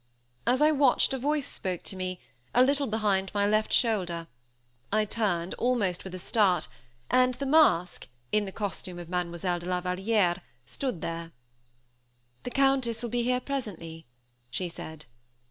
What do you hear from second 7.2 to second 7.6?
the